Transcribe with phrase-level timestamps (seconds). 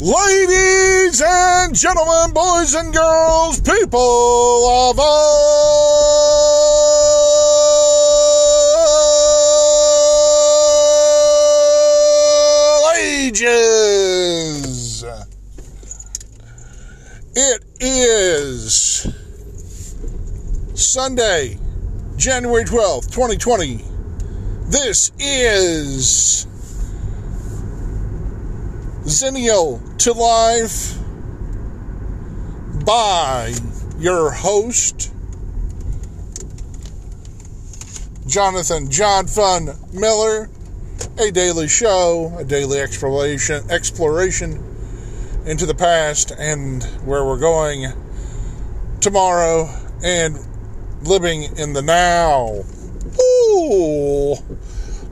[0.00, 5.58] Ladies and gentlemen, boys and girls, people of all
[12.96, 15.04] ages.
[17.34, 19.12] It is
[20.74, 21.58] Sunday,
[22.16, 23.84] January 12th, 2020.
[24.68, 26.46] This is
[29.08, 30.98] Zennial to Life
[32.84, 33.54] by
[33.98, 35.10] your host,
[38.26, 40.50] Jonathan John Fun Miller.
[41.18, 44.62] A daily show, a daily exploration, exploration
[45.46, 47.86] into the past and where we're going
[49.00, 49.70] tomorrow
[50.04, 50.38] and
[51.02, 52.62] living in the now.
[53.20, 54.34] Ooh,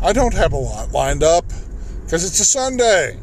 [0.03, 1.47] I don't have a lot lined up
[2.05, 3.19] because it's a Sunday.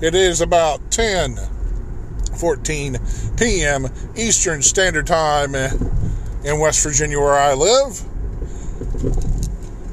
[0.00, 1.38] It is about 10
[2.36, 2.98] 14
[3.38, 3.86] p.m.
[4.14, 8.02] Eastern Standard Time in West Virginia, where I live.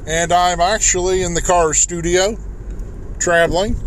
[0.06, 2.38] And I'm actually in the car studio
[3.18, 3.78] traveling,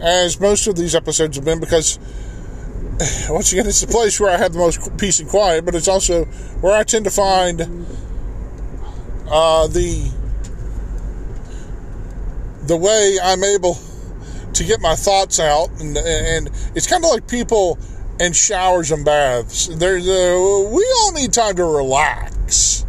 [0.00, 1.98] as most of these episodes have been, because
[3.28, 5.88] once again, it's the place where I have the most peace and quiet, but it's
[5.88, 6.24] also
[6.60, 7.86] where I tend to find
[9.28, 10.10] uh, the
[12.64, 13.78] the way I'm able
[14.54, 17.78] to get my thoughts out, and, and it's kind of like people
[18.20, 19.68] in showers and baths.
[19.68, 22.84] There's uh, we all need time to relax,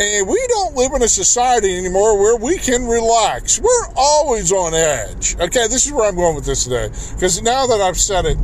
[0.00, 3.60] and we don't live in a society anymore where we can relax.
[3.60, 5.36] We're always on edge.
[5.36, 8.38] Okay, this is where I'm going with this today, because now that I've said it,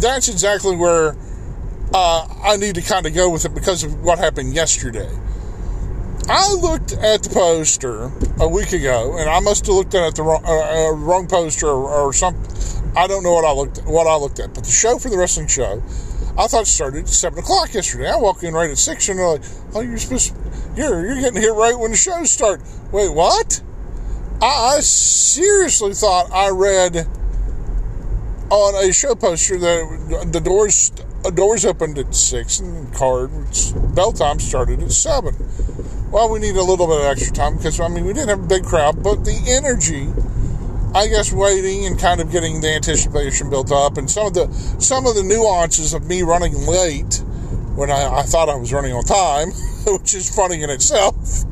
[0.00, 1.16] that's exactly where
[1.94, 5.10] uh, I need to kind of go with it because of what happened yesterday.
[6.28, 8.10] I looked at the poster
[8.40, 11.68] a week ago, and I must have looked at the wrong, uh, uh, wrong poster
[11.68, 12.42] or, or something.
[12.96, 15.08] I don't know what I looked at, what I looked at, but the show for
[15.08, 15.80] the wrestling show,
[16.36, 18.10] I thought started at seven o'clock yesterday.
[18.10, 20.34] I walk in right at six, and they're like, "Oh, you're supposed,
[20.76, 22.60] you're you're getting here right when the show start."
[22.90, 23.62] Wait, what?
[24.42, 27.06] I, I seriously thought I read
[28.50, 30.90] on a show poster that the doors
[31.34, 33.30] doors opened at six and card
[33.94, 35.34] bell time started at seven.
[36.16, 38.42] Well, we need a little bit of extra time because I mean we didn't have
[38.42, 40.08] a big crowd, but the energy,
[40.94, 44.50] I guess, waiting and kind of getting the anticipation built up, and some of the
[44.80, 47.22] some of the nuances of me running late
[47.74, 49.50] when I, I thought I was running on time,
[49.92, 51.14] which is funny in itself.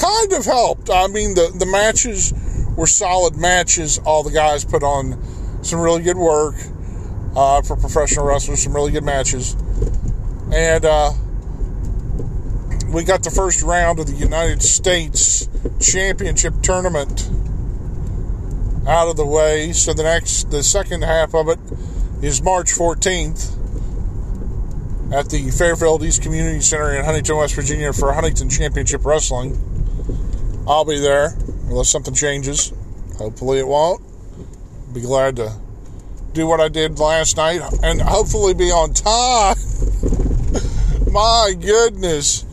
[0.00, 0.90] kind of helped.
[0.90, 2.32] I mean, the the matches
[2.76, 3.98] were solid matches.
[4.04, 5.20] All the guys put on
[5.64, 6.54] some really good work
[7.34, 9.56] uh, for professional wrestlers, some really good matches.
[10.52, 11.12] And uh,
[12.92, 15.48] we got the first round of the United States
[15.80, 17.28] Championship Tournament
[18.86, 19.72] out of the way.
[19.72, 21.58] So the next, the second half of it
[22.22, 23.54] is March 14th
[25.12, 29.56] at the Fairfield East Community Center in Huntington, West Virginia for Huntington Championship Wrestling.
[30.66, 31.34] I'll be there
[31.68, 32.72] unless something changes.
[33.18, 34.02] Hopefully it won't.
[34.94, 35.52] Be glad to
[36.32, 39.56] do what I did last night and hopefully be on time.
[41.10, 42.44] My goodness.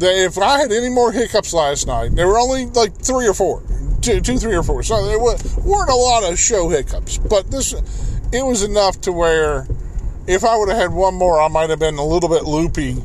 [0.00, 3.62] If I had any more hiccups last night, there were only like three or four,
[4.00, 4.82] two, two three or four.
[4.82, 7.72] So there weren't a lot of show hiccups, but this,
[8.32, 9.68] it was enough to where
[10.26, 12.96] if I would have had one more, I might have been a little bit loopy,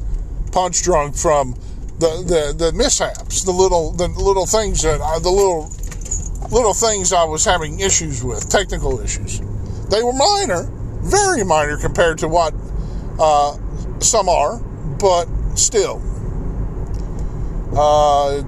[0.51, 1.53] punch drunk from
[1.99, 5.69] the, the, the mishaps, the little the little things that I, the little
[6.51, 9.39] little things I was having issues with, technical issues.
[9.89, 10.69] They were minor,
[11.01, 12.53] very minor compared to what
[13.19, 13.57] uh,
[13.99, 14.61] some are,
[14.99, 16.01] but still.
[17.75, 18.47] Uh, it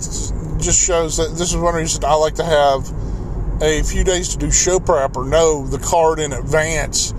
[0.60, 2.92] just shows that this is one reason I like to have
[3.62, 7.14] a few days to do show prep or know the card in advance.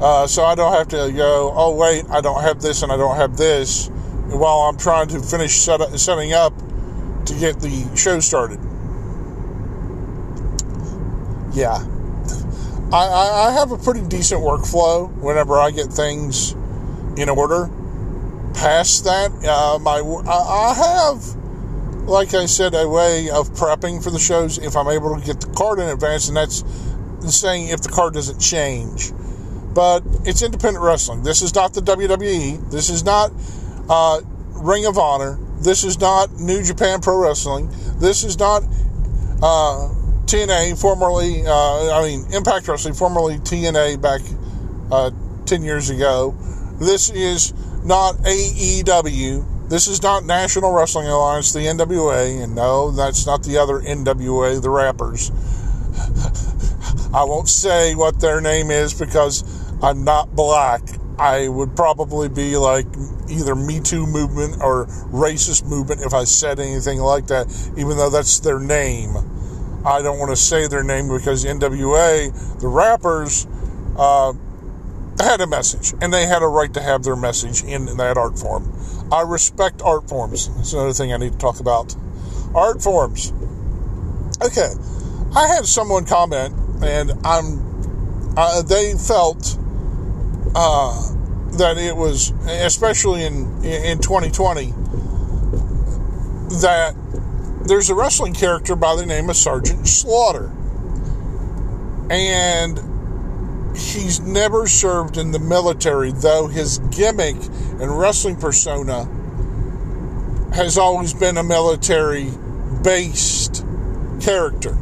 [0.00, 2.96] Uh, so I don't have to go, oh, wait, I don't have this and I
[2.96, 3.88] don't have this
[4.26, 6.52] while I'm trying to finish set up, setting up
[7.26, 8.60] to get the show started.
[11.54, 11.84] Yeah.
[12.92, 16.52] I, I, I have a pretty decent workflow whenever I get things
[17.16, 17.70] in order.
[18.54, 24.18] Past that, uh, my I, have, like I said, a way of prepping for the
[24.18, 26.64] shows if I'm able to get the card in advance, and that's
[27.28, 29.12] saying if the card doesn't change.
[29.74, 31.24] But it's independent wrestling.
[31.24, 32.70] This is not the WWE.
[32.70, 33.32] This is not
[33.88, 34.20] uh,
[34.52, 35.38] Ring of Honor.
[35.60, 37.70] This is not New Japan Pro Wrestling.
[37.98, 38.62] This is not
[39.42, 39.88] uh,
[40.26, 44.20] TNA, formerly, uh, I mean, Impact Wrestling, formerly TNA back
[44.90, 45.10] uh,
[45.46, 46.34] 10 years ago.
[46.80, 47.52] This is
[47.84, 49.68] not AEW.
[49.68, 54.60] This is not National Wrestling Alliance, the NWA, and no, that's not the other NWA,
[54.60, 55.30] the rappers.
[57.14, 59.44] I won't say what their name is because
[59.82, 60.82] I'm not black.
[61.18, 62.86] I would probably be like
[63.28, 67.46] either Me Too movement or racist movement if I said anything like that,
[67.76, 69.16] even though that's their name.
[69.86, 73.46] I don't want to say their name because NWA, the rappers,
[73.96, 74.32] uh,
[75.18, 78.38] had a message, and they had a right to have their message in that art
[78.38, 78.72] form.
[79.12, 80.54] I respect art forms.
[80.56, 81.94] That's another thing I need to talk about.
[82.54, 83.32] Art forms.
[84.42, 84.70] Okay,
[85.34, 87.72] I had someone comment, and I'm.
[88.36, 89.56] Uh, they felt
[90.56, 91.12] uh,
[91.58, 94.72] that it was, especially in in 2020,
[96.60, 96.94] that
[97.66, 100.52] there's a wrestling character by the name of Sergeant Slaughter,
[102.10, 102.93] and
[103.74, 109.04] he's never served in the military, though his gimmick and wrestling persona
[110.54, 112.30] has always been a military
[112.82, 113.64] based
[114.20, 114.76] character.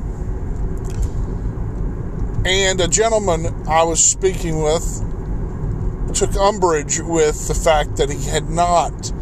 [2.45, 5.09] And a gentleman I was speaking with
[6.15, 9.13] took umbrage with the fact that he had not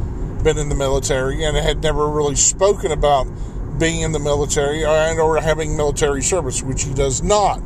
[0.42, 3.26] been in the military and had never really spoken about
[3.78, 7.60] being in the military and or having military service, which he does not.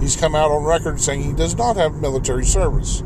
[0.00, 3.02] He's come out on record saying he does not have military service.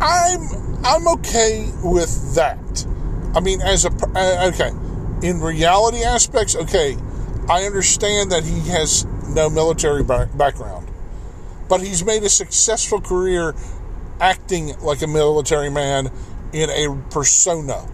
[0.00, 0.40] I'm
[0.84, 2.86] I'm okay with that.
[3.34, 4.70] I mean, as a uh, okay,
[5.26, 6.96] in reality aspects, okay,
[7.48, 10.88] I understand that he has no military background,
[11.68, 13.54] but he's made a successful career
[14.20, 16.10] acting like a military man
[16.52, 17.86] in a persona.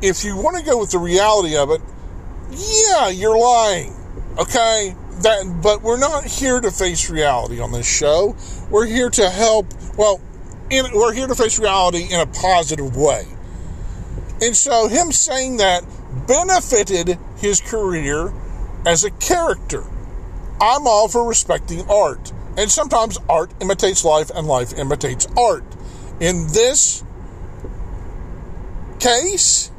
[0.00, 1.80] If you want to go with the reality of it,
[2.50, 3.94] yeah, you're lying.
[4.38, 4.94] Okay?
[5.22, 8.36] That but we're not here to face reality on this show.
[8.70, 9.66] We're here to help,
[9.96, 10.20] well,
[10.70, 13.26] in, we're here to face reality in a positive way.
[14.40, 15.84] And so him saying that
[16.26, 18.32] benefited his career
[18.86, 19.84] as a character.
[20.60, 22.32] I'm all for respecting art.
[22.56, 25.64] And sometimes art imitates life and life imitates art.
[26.20, 27.04] In this
[28.98, 29.70] case,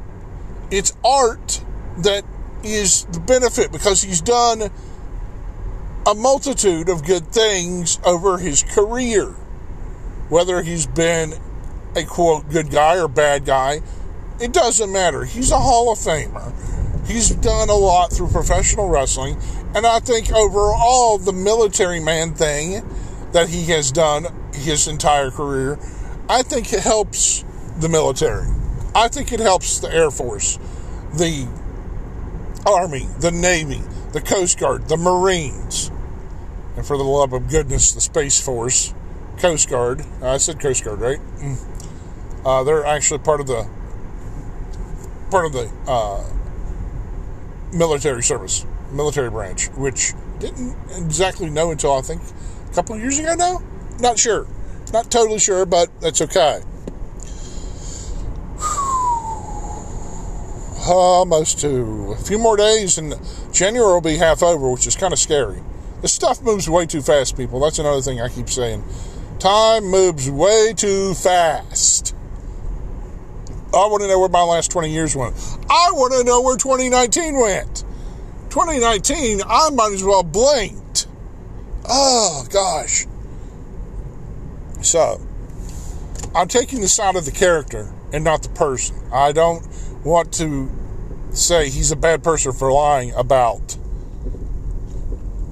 [0.70, 1.62] it's art
[1.98, 2.24] that
[2.62, 4.70] is the benefit because he's done
[6.06, 9.26] a multitude of good things over his career.
[10.28, 11.34] Whether he's been
[11.96, 13.80] a quote good guy or bad guy,
[14.40, 15.24] it doesn't matter.
[15.24, 16.52] He's a Hall of Famer.
[17.06, 19.36] He's done a lot through professional wrestling,
[19.74, 22.86] and I think overall the military man thing
[23.32, 25.78] that he has done his entire career,
[26.28, 27.44] I think it helps
[27.80, 28.46] the military.
[28.94, 30.58] I think it helps the Air Force,
[31.14, 31.48] the
[32.66, 35.90] Army, the Navy, the Coast Guard, the Marines,
[36.76, 38.94] and for the love of goodness, the Space Force,
[39.38, 40.04] Coast Guard.
[40.22, 41.18] I said Coast Guard, right?
[41.38, 41.58] Mm.
[42.44, 43.68] Uh, they're actually part of the
[45.30, 46.24] part of the uh,
[47.72, 52.22] military service, military branch, which didn't exactly know until I think
[52.70, 53.62] a couple of years ago now.
[54.00, 54.46] Not sure,
[54.92, 56.62] not totally sure, but that's okay.
[60.82, 63.14] Uh, almost to a few more days, and
[63.52, 65.60] January will be half over, which is kind of scary.
[66.00, 67.60] This stuff moves way too fast, people.
[67.60, 68.82] That's another thing I keep saying.
[69.38, 72.14] Time moves way too fast.
[73.74, 75.34] I want to know where my last 20 years went.
[75.68, 77.84] I want to know where 2019 went.
[78.48, 81.06] 2019, I might as well blinked.
[81.88, 83.06] Oh, gosh.
[84.80, 85.20] So,
[86.34, 88.96] I'm taking the side of the character and not the person.
[89.12, 89.64] I don't
[90.04, 90.70] want to
[91.32, 93.76] say he's a bad person for lying about.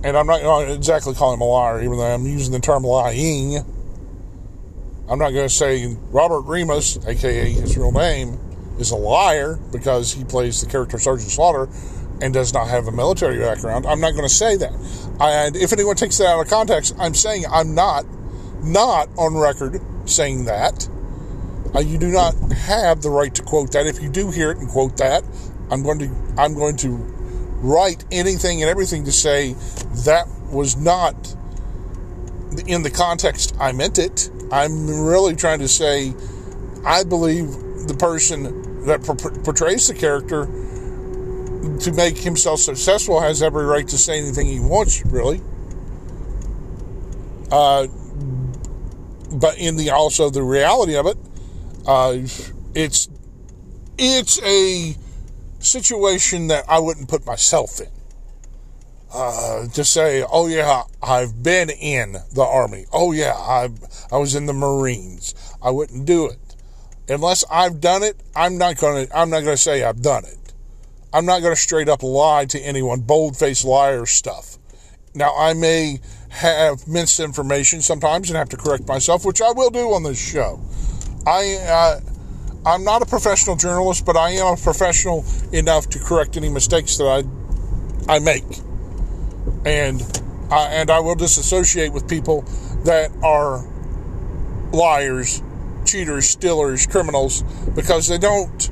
[0.04, 3.56] And I'm not exactly calling him a liar, even though I'm using the term lying.
[5.08, 8.38] I'm not going to say Robert Remus, aka his real name,
[8.78, 11.68] is a liar because he plays the character Sergeant Slaughter
[12.20, 13.86] and does not have a military background.
[13.86, 14.72] I'm not going to say that.
[15.20, 18.04] And if anyone takes that out of context, I'm saying I'm not,
[18.62, 20.88] not on record saying that.
[21.74, 23.86] Uh, you do not have the right to quote that.
[23.86, 25.22] If you do hear it and quote that,
[25.70, 26.96] I'm going to I'm going to
[27.60, 29.54] write anything and everything to say
[30.04, 31.34] that was not
[32.66, 34.30] in the context I meant it.
[34.50, 36.14] I'm really trying to say
[36.84, 37.50] I believe
[37.86, 39.02] the person that
[39.44, 40.46] portrays the character
[41.80, 45.40] to make himself successful has every right to say anything he wants, really.
[47.50, 47.86] Uh,
[49.32, 51.16] but in the also the reality of it,
[51.88, 52.18] uh,
[52.74, 53.08] it's
[53.98, 54.96] it's a
[55.60, 57.88] situation that I wouldn't put myself in.
[59.12, 62.86] uh, to say, "Oh yeah, I've been in the army.
[62.92, 63.70] Oh yeah, I
[64.12, 66.38] I was in the Marines." I wouldn't do it
[67.08, 68.16] unless I've done it.
[68.36, 69.06] I'm not gonna.
[69.14, 70.52] I'm not gonna say I've done it.
[71.12, 73.00] I'm not gonna straight up lie to anyone.
[73.00, 74.58] Bold faced liar stuff.
[75.14, 79.92] Now I may have misinformation sometimes and have to correct myself, which I will do
[79.94, 80.60] on this show.
[81.28, 81.54] I.
[81.56, 82.00] Uh,
[82.66, 86.96] I'm not a professional journalist, but I am a professional enough to correct any mistakes
[86.98, 88.44] that I I make
[89.64, 90.02] and
[90.50, 92.42] I, and I will disassociate with people
[92.84, 93.64] that are
[94.72, 95.42] liars,
[95.84, 97.42] cheaters, stealers, criminals
[97.74, 98.70] because they don't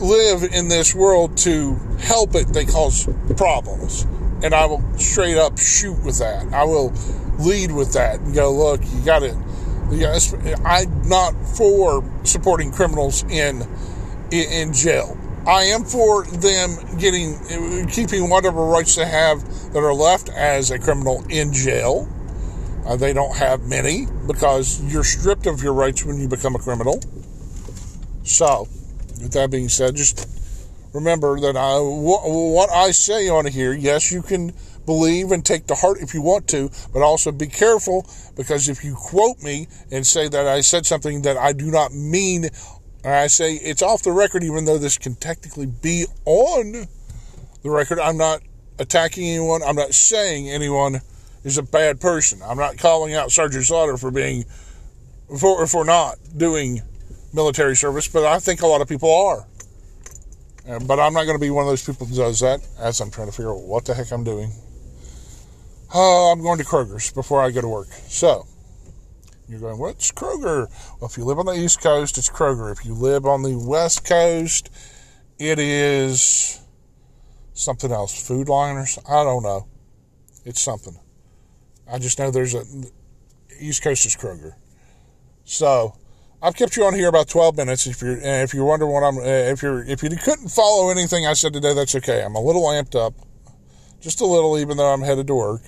[0.00, 2.48] live in this world to help it.
[2.48, 4.02] They cause problems,
[4.42, 6.52] and I will straight up shoot with that.
[6.52, 6.92] I will
[7.38, 9.47] lead with that and go, look, you got to.
[9.90, 13.66] Yes, I'm not for supporting criminals in
[14.30, 15.16] in jail.
[15.46, 19.42] I am for them getting keeping whatever rights they have
[19.72, 22.06] that are left as a criminal in jail.
[22.84, 26.58] Uh, they don't have many because you're stripped of your rights when you become a
[26.58, 27.00] criminal.
[28.24, 28.68] So,
[29.20, 30.28] with that being said, just
[30.92, 34.52] remember that I, what I say on here, yes, you can
[34.88, 38.82] believe and take to heart if you want to, but also be careful because if
[38.82, 42.48] you quote me and say that I said something that I do not mean
[43.04, 46.88] I say it's off the record, even though this can technically be on
[47.62, 47.98] the record.
[47.98, 48.40] I'm not
[48.78, 49.62] attacking anyone.
[49.62, 51.02] I'm not saying anyone
[51.44, 52.40] is a bad person.
[52.42, 54.46] I'm not calling out Sergeant Slaughter for being
[55.38, 56.80] for for not doing
[57.34, 59.46] military service, but I think a lot of people are.
[60.86, 62.66] but I'm not going to be one of those people that does that.
[62.78, 64.50] As I'm trying to figure out what the heck I'm doing.
[65.94, 67.88] Oh, I'm going to Kroger's before I go to work.
[68.08, 68.46] So.
[69.48, 70.68] You're going, what's Kroger?
[71.00, 72.70] Well, if you live on the East Coast, it's Kroger.
[72.70, 74.68] If you live on the West Coast,
[75.38, 76.60] it is
[77.54, 78.26] something else.
[78.26, 78.98] Food liners?
[79.08, 79.66] I don't know.
[80.44, 80.98] It's something.
[81.90, 82.62] I just know there's a
[83.58, 84.52] East Coast is Kroger.
[85.44, 85.94] So
[86.42, 87.86] I've kept you on here about 12 minutes.
[87.86, 91.26] If you're if you're wondering what I'm eh, if you're if you couldn't follow anything
[91.26, 92.22] I said today, that's okay.
[92.22, 93.14] I'm a little amped up,
[94.00, 95.62] just a little, even though I'm headed to work.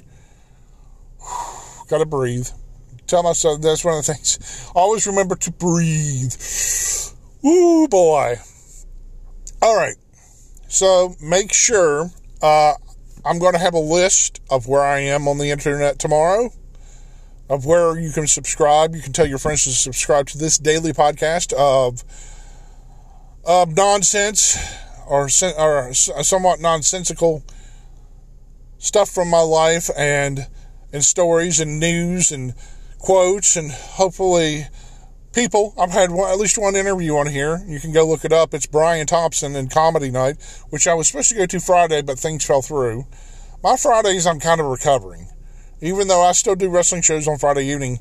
[1.91, 2.49] Got to breathe
[3.11, 4.71] tell myself that's one of the things.
[4.75, 6.35] Always remember to breathe.
[7.45, 8.37] Ooh, boy.
[9.61, 9.97] All right.
[10.69, 12.75] So make sure uh,
[13.25, 16.51] I'm going to have a list of where I am on the internet tomorrow,
[17.49, 18.95] of where you can subscribe.
[18.95, 22.05] You can tell your friends to subscribe to this daily podcast of
[23.45, 24.57] of nonsense
[25.09, 25.29] or
[25.59, 27.43] or somewhat nonsensical
[28.79, 30.47] stuff from my life and
[30.93, 32.55] and stories and news and
[32.99, 34.67] quotes and hopefully
[35.33, 35.75] people.
[35.79, 37.63] I've had one, at least one interview on here.
[37.67, 38.55] You can go look it up.
[38.55, 40.37] It's Brian Thompson and Comedy Night,
[40.71, 43.07] which I was supposed to go to Friday, but things fell through.
[43.63, 45.29] My Fridays, I'm kind of recovering.
[45.81, 48.01] Even though I still do wrestling shows on Friday evening,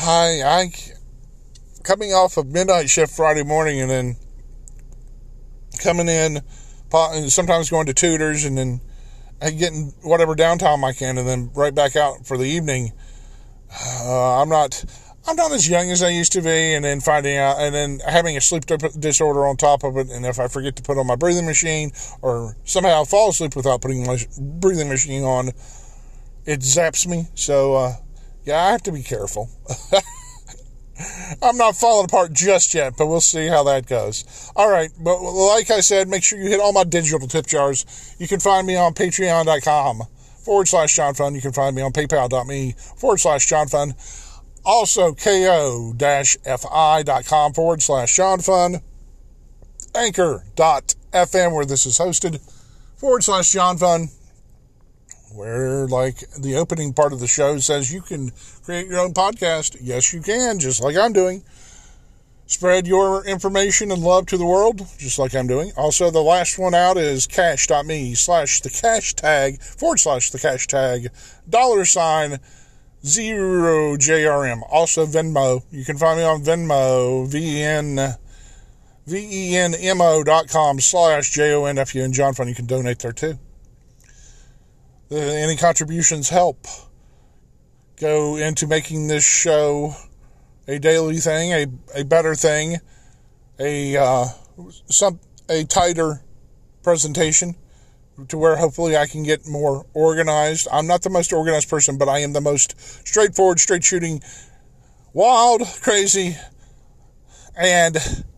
[0.00, 0.72] I, I
[1.82, 4.16] coming off of midnight shift Friday morning and then
[5.82, 6.40] coming in,
[7.28, 8.80] sometimes going to tutors and then
[9.40, 12.92] getting whatever downtime I can and then right back out for the evening
[13.70, 14.84] uh, I'm not
[15.28, 18.00] I'm not as young as I used to be, and then finding out, and then
[18.00, 18.64] having a sleep
[18.98, 21.92] disorder on top of it, and if I forget to put on my breathing machine,
[22.22, 25.48] or somehow fall asleep without putting my breathing machine on,
[26.46, 27.26] it zaps me.
[27.34, 27.96] So, uh,
[28.44, 29.50] yeah, I have to be careful.
[31.42, 34.50] I'm not falling apart just yet, but we'll see how that goes.
[34.56, 38.14] All right, but like I said, make sure you hit all my digital tip jars.
[38.18, 40.02] You can find me on patreon.com
[40.44, 41.34] forward slash John Fun.
[41.34, 43.94] You can find me on paypal.me forward slash John Fun.
[44.64, 45.92] Also, ko-fi.com
[47.52, 48.80] forward slash John Fun.
[49.94, 52.40] Anchor.fm, where this is hosted,
[52.98, 54.08] forward slash John Fun.
[55.38, 58.32] Where, like the opening part of the show says, you can
[58.64, 59.76] create your own podcast.
[59.80, 61.44] Yes, you can, just like I'm doing
[62.48, 65.70] spread your information and love to the world, just like I'm doing.
[65.76, 70.66] Also, the last one out is cash.me slash the cash tag forward slash the cash
[70.66, 71.08] tag
[71.48, 72.40] dollar sign
[73.04, 74.62] zero JRM.
[74.70, 75.62] Also, Venmo.
[75.70, 78.14] You can find me on Venmo, V-E-N,
[79.06, 82.48] V-E-N-M-O dot com slash J-O-N-F-U and John Fun.
[82.48, 83.38] You can donate there too.
[85.10, 86.66] Any contributions help
[87.96, 89.94] go into making this show
[90.66, 92.76] a daily thing, a, a better thing,
[93.58, 94.26] a uh,
[94.86, 96.22] some a tighter
[96.82, 97.56] presentation
[98.28, 100.68] to where hopefully I can get more organized.
[100.70, 104.22] I'm not the most organized person, but I am the most straightforward, straight shooting,
[105.14, 106.36] wild, crazy,
[107.56, 107.94] and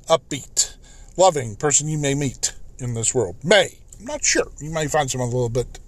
[0.08, 0.76] upbeat,
[1.16, 3.36] loving person you may meet in this world.
[3.42, 3.78] May.
[3.98, 4.46] I'm not sure.
[4.60, 5.78] You may find someone a little bit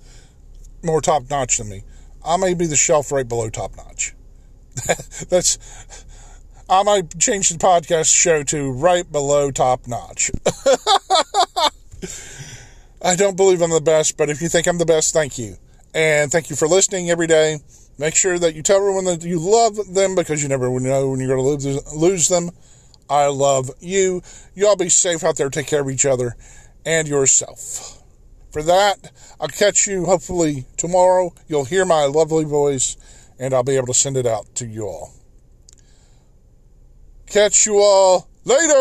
[0.85, 1.83] more top notch than me.
[2.25, 4.15] I may be the shelf right below top notch.
[5.29, 5.59] That's
[6.69, 10.31] I might change the podcast show to right below top notch.
[13.03, 15.57] I don't believe I'm the best, but if you think I'm the best, thank you.
[15.93, 17.59] And thank you for listening every day.
[17.99, 21.21] Make sure that you tell everyone that you love them because you never know when
[21.21, 22.51] you're going to lose them.
[23.11, 24.23] I love you.
[24.55, 25.51] Y'all be safe out there.
[25.51, 26.37] Take care of each other
[26.87, 28.02] and yourself.
[28.53, 31.33] For that, I'll catch you hopefully tomorrow.
[31.49, 32.99] You'll hear my lovely voice
[33.39, 35.13] and I'll be able to send it out to you all.
[37.27, 38.73] Catch you all later.